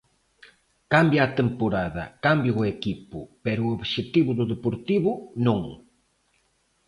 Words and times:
Cambia 0.93 1.21
a 1.23 1.33
temporada, 1.39 2.03
cambia 2.25 2.57
o 2.59 2.63
equipo, 2.75 3.17
pero 3.45 3.61
o 3.63 3.73
obxectivo 3.77 4.31
do 4.39 4.49
Deportivo 4.53 5.11
non. 5.45 5.61